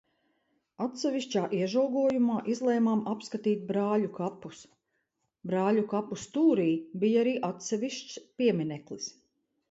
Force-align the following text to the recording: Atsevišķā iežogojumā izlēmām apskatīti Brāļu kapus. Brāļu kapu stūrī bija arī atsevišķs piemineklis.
Atsevišķā 0.83 1.41
iežogojumā 1.55 2.37
izlēmām 2.53 3.03
apskatīti 3.11 3.67
Brāļu 3.71 4.09
kapus. 4.15 4.63
Brāļu 5.51 5.83
kapu 5.91 6.17
stūrī 6.21 6.65
bija 7.03 7.21
arī 7.25 7.35
atsevišķs 7.51 8.17
piemineklis. 8.41 9.11